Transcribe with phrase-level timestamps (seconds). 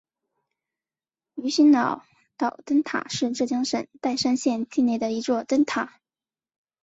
[1.35, 2.03] 鱼腥脑
[2.35, 5.99] 岛灯塔是浙江省岱山县境内的一座灯塔。